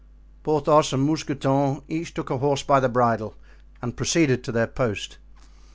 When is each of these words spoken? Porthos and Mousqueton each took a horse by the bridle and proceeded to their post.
Porthos 0.41 0.93
and 0.93 1.05
Mousqueton 1.05 1.83
each 1.87 2.11
took 2.15 2.31
a 2.31 2.39
horse 2.39 2.63
by 2.63 2.79
the 2.79 2.89
bridle 2.89 3.35
and 3.83 3.95
proceeded 3.95 4.43
to 4.43 4.51
their 4.51 4.65
post. 4.65 5.19